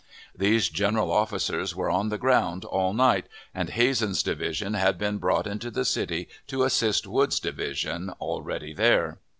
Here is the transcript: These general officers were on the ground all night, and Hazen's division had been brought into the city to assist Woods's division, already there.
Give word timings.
These 0.35 0.69
general 0.69 1.11
officers 1.11 1.75
were 1.75 1.91
on 1.91 2.09
the 2.09 2.17
ground 2.17 2.65
all 2.65 2.91
night, 2.91 3.27
and 3.53 3.69
Hazen's 3.69 4.23
division 4.23 4.73
had 4.73 4.97
been 4.97 5.19
brought 5.19 5.45
into 5.45 5.69
the 5.69 5.85
city 5.85 6.27
to 6.47 6.63
assist 6.63 7.05
Woods's 7.05 7.39
division, 7.39 8.09
already 8.19 8.73
there. 8.73 9.19